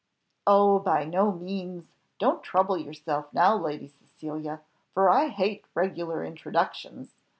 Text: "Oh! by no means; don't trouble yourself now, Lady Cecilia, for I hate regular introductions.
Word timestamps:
"Oh! 0.47 0.79
by 0.79 1.03
no 1.03 1.31
means; 1.31 1.83
don't 2.17 2.41
trouble 2.41 2.75
yourself 2.75 3.31
now, 3.31 3.55
Lady 3.55 3.87
Cecilia, 3.87 4.61
for 4.95 5.11
I 5.11 5.27
hate 5.27 5.63
regular 5.75 6.25
introductions. 6.25 7.13